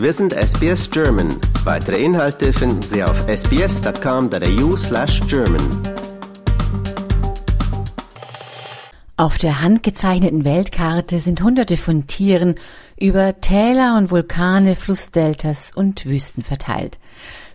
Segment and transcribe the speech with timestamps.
[0.00, 1.28] Wir sind SBS German.
[1.62, 5.60] Weitere Inhalte finden Sie auf sbs.com.au slash German.
[9.18, 12.54] Auf der handgezeichneten Weltkarte sind hunderte von Tieren
[12.98, 16.98] über Täler und Vulkane, Flussdeltas und Wüsten verteilt.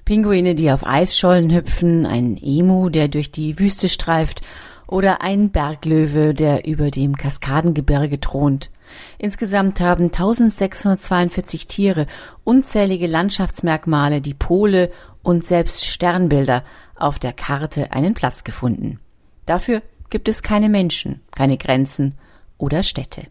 [0.06, 4.42] Pinguine, die auf Eisschollen hüpfen, ein Emu, der durch die Wüste streift
[4.88, 8.72] oder ein Berglöwe, der über dem Kaskadengebirge thront.
[9.18, 12.06] Insgesamt haben 1642 Tiere,
[12.44, 14.92] unzählige Landschaftsmerkmale, die Pole
[15.24, 16.64] und selbst Sternbilder
[16.96, 19.00] auf der Karte einen Platz gefunden.
[19.46, 22.16] Dafür gibt es keine Menschen, keine Grenzen
[22.58, 23.28] oder Städte.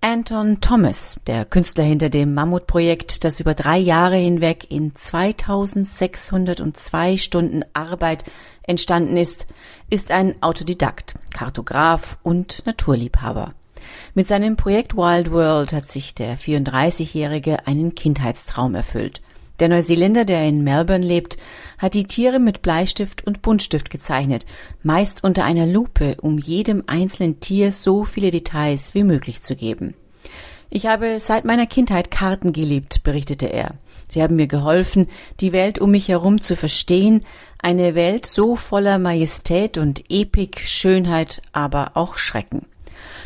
[0.00, 7.64] Anton Thomas, der Künstler hinter dem Mammutprojekt, das über drei Jahre hinweg in 2602 Stunden
[7.72, 8.24] Arbeit
[8.62, 9.46] entstanden ist,
[9.90, 13.54] ist ein Autodidakt, Kartograf und Naturliebhaber.
[14.14, 19.22] Mit seinem Projekt Wild World hat sich der 34-Jährige einen Kindheitstraum erfüllt.
[19.58, 21.38] Der Neuseeländer, der in Melbourne lebt,
[21.78, 24.46] hat die Tiere mit Bleistift und Buntstift gezeichnet,
[24.82, 29.94] meist unter einer Lupe, um jedem einzelnen Tier so viele Details wie möglich zu geben.
[30.68, 33.74] Ich habe seit meiner Kindheit Karten geliebt, berichtete er.
[34.08, 35.08] Sie haben mir geholfen,
[35.40, 37.24] die Welt um mich herum zu verstehen,
[37.58, 42.66] eine Welt so voller Majestät und Epik, Schönheit, aber auch Schrecken.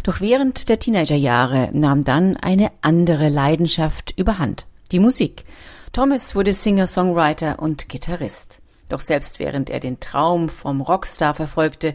[0.03, 5.45] Doch während der Teenagerjahre nahm dann eine andere Leidenschaft überhand, die Musik.
[5.93, 8.63] Thomas wurde Singer-Songwriter und Gitarrist.
[8.89, 11.95] Doch selbst während er den Traum vom Rockstar verfolgte,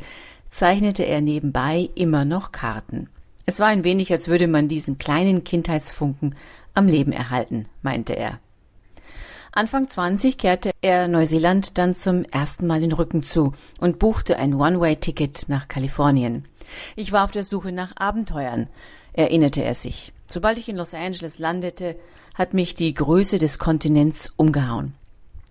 [0.50, 3.10] zeichnete er nebenbei immer noch Karten.
[3.46, 6.36] Es war ein wenig, als würde man diesen kleinen Kindheitsfunken
[6.74, 8.40] am Leben erhalten, meinte er.
[9.54, 14.56] Anfang 20 kehrte er Neuseeland dann zum ersten Mal den Rücken zu und buchte ein
[14.56, 16.46] One-Way-Ticket nach Kalifornien.
[16.98, 18.68] Ich war auf der Suche nach Abenteuern,
[19.14, 20.12] erinnerte er sich.
[20.28, 21.96] Sobald ich in Los Angeles landete,
[22.34, 24.94] hat mich die Größe des Kontinents umgehauen.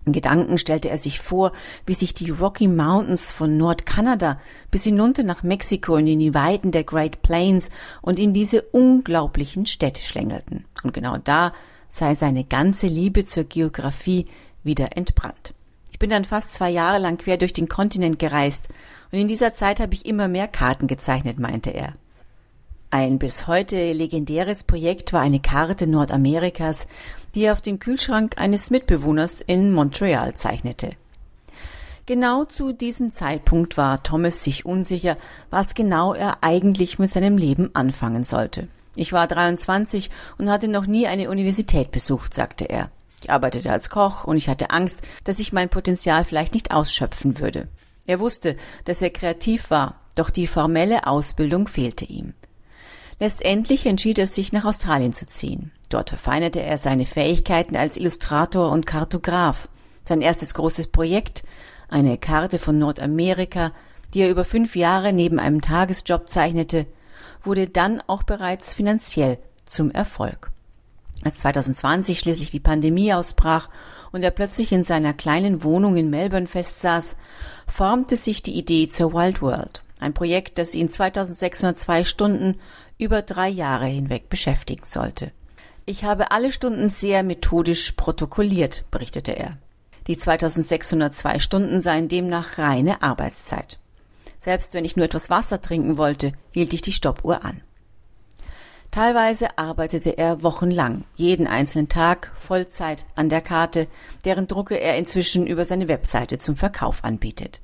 [0.05, 1.51] In Gedanken stellte er sich vor,
[1.87, 4.39] wie sich die Rocky Mountains von Nordkanada
[4.69, 7.71] bis hinunter nach Mexiko und in die Weiten der Great Plains
[8.03, 10.65] und in diese unglaublichen Städte schlängelten.
[10.83, 11.53] Und genau da
[11.89, 14.27] sei seine ganze Liebe zur Geographie
[14.63, 15.55] wieder entbrannt.
[15.91, 18.67] Ich bin dann fast zwei Jahre lang quer durch den Kontinent gereist
[19.11, 21.95] und in dieser Zeit habe ich immer mehr Karten gezeichnet, meinte er.
[22.97, 26.87] Ein bis heute legendäres Projekt war eine Karte Nordamerikas,
[27.35, 30.91] die er auf den Kühlschrank eines Mitbewohners in Montreal zeichnete.
[32.05, 35.17] Genau zu diesem Zeitpunkt war Thomas sich unsicher,
[35.49, 38.69] was genau er eigentlich mit seinem Leben anfangen sollte.
[38.95, 42.91] Ich war 23 und hatte noch nie eine Universität besucht, sagte er.
[43.21, 47.39] Ich arbeitete als Koch und ich hatte Angst, dass ich mein Potenzial vielleicht nicht ausschöpfen
[47.39, 47.67] würde.
[48.07, 52.33] Er wusste, dass er kreativ war, doch die formelle Ausbildung fehlte ihm.
[53.19, 55.71] Letztendlich entschied er sich, nach Australien zu ziehen.
[55.89, 59.69] Dort verfeinerte er seine Fähigkeiten als Illustrator und Kartograf.
[60.03, 61.43] Sein erstes großes Projekt,
[61.87, 63.71] eine Karte von Nordamerika,
[64.13, 66.85] die er über fünf Jahre neben einem Tagesjob zeichnete,
[67.43, 70.51] wurde dann auch bereits finanziell zum Erfolg.
[71.23, 73.69] Als 2020 schließlich die Pandemie ausbrach
[74.11, 77.15] und er plötzlich in seiner kleinen Wohnung in Melbourne festsaß,
[77.67, 82.59] formte sich die Idee zur Wild World, ein Projekt, das ihn 2602 Stunden
[82.97, 85.31] über drei Jahre hinweg beschäftigen sollte.
[85.85, 89.57] Ich habe alle Stunden sehr methodisch protokolliert, berichtete er.
[90.07, 93.79] Die 2602 Stunden seien demnach reine Arbeitszeit.
[94.37, 97.61] Selbst wenn ich nur etwas Wasser trinken wollte, hielt ich die Stoppuhr an.
[98.91, 103.87] Teilweise arbeitete er wochenlang, jeden einzelnen Tag, Vollzeit an der Karte,
[104.23, 107.61] deren Drucke er inzwischen über seine Webseite zum Verkauf anbietet.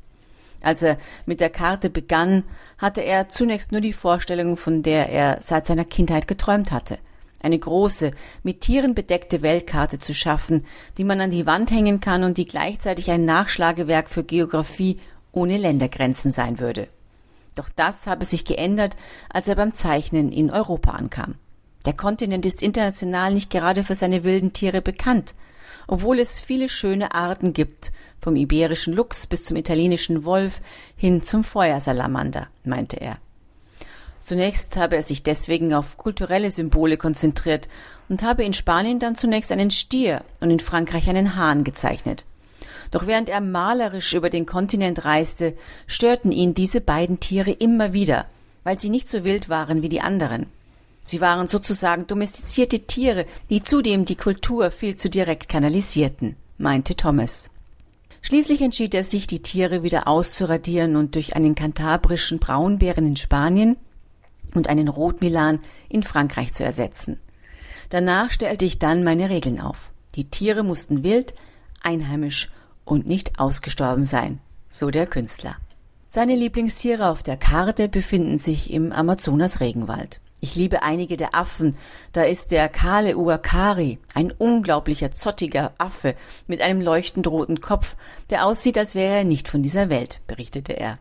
[0.62, 2.44] Als er mit der Karte begann,
[2.78, 7.00] hatte er zunächst nur die Vorstellung, von der er seit seiner Kindheit geträumt hatte.
[7.44, 8.12] Eine große,
[8.44, 10.66] mit Tieren bedeckte Weltkarte zu schaffen,
[10.98, 14.98] die man an die Wand hängen kann und die gleichzeitig ein Nachschlagewerk für Geographie
[15.32, 16.88] ohne Ländergrenzen sein würde.
[17.56, 18.96] Doch das habe sich geändert,
[19.30, 21.36] als er beim Zeichnen in Europa ankam.
[21.86, 25.34] Der Kontinent ist international nicht gerade für seine wilden Tiere bekannt,
[25.92, 27.92] obwohl es viele schöne Arten gibt,
[28.22, 30.62] vom iberischen Luchs bis zum italienischen Wolf
[30.96, 33.18] hin zum Feuersalamander, meinte er.
[34.24, 37.68] Zunächst habe er sich deswegen auf kulturelle Symbole konzentriert
[38.08, 42.24] und habe in Spanien dann zunächst einen Stier und in Frankreich einen Hahn gezeichnet.
[42.92, 45.58] Doch während er malerisch über den Kontinent reiste,
[45.88, 48.28] störten ihn diese beiden Tiere immer wieder,
[48.64, 50.46] weil sie nicht so wild waren wie die anderen.
[51.04, 57.50] Sie waren sozusagen domestizierte Tiere, die zudem die Kultur viel zu direkt kanalisierten, meinte Thomas.
[58.22, 63.78] Schließlich entschied er sich, die Tiere wieder auszuradieren und durch einen kantabrischen Braunbären in Spanien
[64.54, 65.60] und einen Rotmilan
[65.90, 67.20] in Frankreich zu ersetzen.
[67.90, 69.92] Danach stellte ich dann meine Regeln auf.
[70.16, 71.34] Die Tiere mussten wild,
[71.82, 72.52] einheimisch
[72.86, 74.40] und nicht ausgestorben sein,
[74.70, 75.56] so der Künstler.
[76.08, 80.20] Seine Lieblingstiere auf der Karte befinden sich im Amazonas-Regenwald.
[80.44, 81.78] Ich liebe einige der Affen.
[82.14, 86.16] Da ist der kahle Uakari, ein unglaublicher, zottiger Affe
[86.48, 87.96] mit einem leuchtend roten Kopf,
[88.32, 90.98] der aussieht, als wäre er nicht von dieser Welt, berichtete er.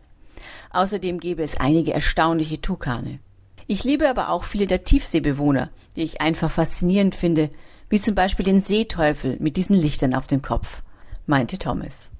[0.71, 3.19] Außerdem gäbe es einige erstaunliche Tukane.
[3.65, 7.49] Ich liebe aber auch viele der Tiefseebewohner, die ich einfach faszinierend finde,
[7.89, 10.83] wie zum Beispiel den Seeteufel mit diesen Lichtern auf dem Kopf,
[11.25, 12.11] meinte Thomas.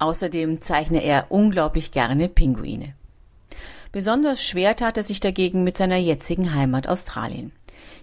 [0.00, 2.94] Außerdem zeichne er unglaublich gerne Pinguine.
[3.94, 7.52] Besonders schwer tat er sich dagegen mit seiner jetzigen Heimat Australien.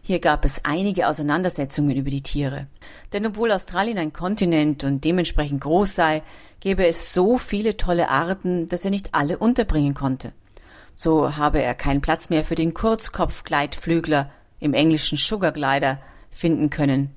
[0.01, 2.67] Hier gab es einige Auseinandersetzungen über die Tiere.
[3.11, 6.23] Denn obwohl Australien ein Kontinent und dementsprechend groß sei,
[6.61, 10.31] gäbe es so viele tolle Arten, dass er nicht alle unterbringen konnte.
[10.95, 15.99] So habe er keinen Platz mehr für den Kurzkopfgleitflügler, im englischen Sugarglider,
[16.31, 17.11] finden können.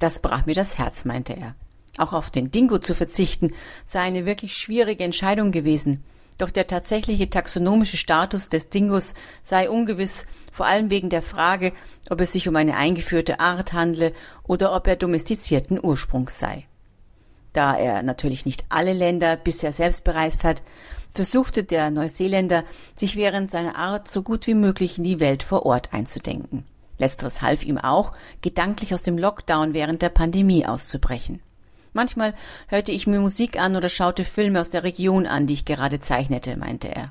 [0.00, 1.54] Das brach mir das Herz, meinte er.
[1.96, 3.54] Auch auf den Dingo zu verzichten
[3.86, 6.02] sei eine wirklich schwierige Entscheidung gewesen.
[6.38, 11.72] Doch der tatsächliche taxonomische Status des Dingos sei ungewiss, vor allem wegen der Frage,
[12.10, 14.12] ob es sich um eine eingeführte Art handle
[14.42, 16.66] oder ob er domestizierten Ursprungs sei.
[17.54, 20.62] Da er natürlich nicht alle Länder bisher selbst bereist hat,
[21.14, 25.64] versuchte der Neuseeländer, sich während seiner Art so gut wie möglich in die Welt vor
[25.64, 26.66] Ort einzudenken.
[26.98, 28.12] Letzteres half ihm auch,
[28.42, 31.40] gedanklich aus dem Lockdown während der Pandemie auszubrechen.
[31.96, 32.34] Manchmal
[32.68, 35.98] hörte ich mir Musik an oder schaute Filme aus der Region an, die ich gerade
[35.98, 37.10] zeichnete, meinte er.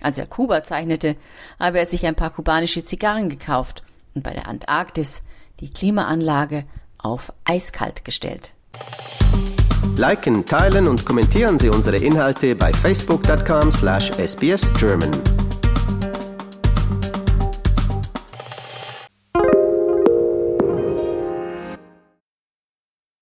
[0.00, 1.16] Als er Kuba zeichnete,
[1.58, 3.82] habe er sich ein paar kubanische Zigarren gekauft
[4.14, 5.22] und bei der Antarktis
[5.58, 6.62] die Klimaanlage
[6.98, 8.54] auf eiskalt gestellt.
[9.96, 15.41] Liken, teilen und kommentieren Sie unsere Inhalte bei facebook.com/sbsgerman.